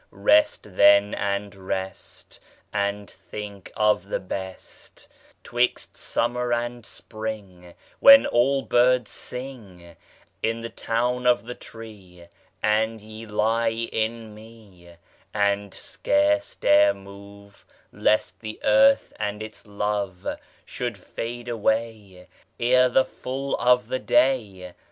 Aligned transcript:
Rest 0.09 0.63
then 0.63 1.13
and 1.13 1.53
rest, 1.53 2.39
And 2.73 3.07
think 3.07 3.71
of 3.77 4.09
the 4.09 4.19
best 4.19 5.07
'Twixt 5.43 5.95
summer 5.95 6.51
and 6.51 6.83
spring, 6.87 7.75
When 7.99 8.25
all 8.25 8.63
birds 8.63 9.11
sing 9.11 9.95
In 10.41 10.61
the 10.61 10.71
town 10.71 11.27
of 11.27 11.43
the 11.43 11.53
tree, 11.53 12.25
And 12.63 12.99
ye 12.99 13.27
lie 13.27 13.67
in 13.91 14.33
me 14.33 14.95
And 15.35 15.71
scarce 15.71 16.55
dare 16.55 16.95
move, 16.95 17.63
Lest 17.91 18.39
the 18.39 18.59
earth 18.63 19.13
and 19.19 19.43
its 19.43 19.67
love 19.67 20.25
Should 20.65 20.97
fade 20.97 21.47
away 21.47 22.27
Ere 22.59 22.89
the 22.89 23.05
full 23.05 23.55
of 23.57 23.87
the 23.87 23.99
day. 23.99 24.73